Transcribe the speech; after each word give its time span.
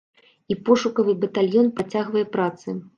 І 0.53 0.57
пошукавы 0.69 1.17
батальён 1.27 1.67
працягвае 1.79 2.29
працы. 2.37 2.69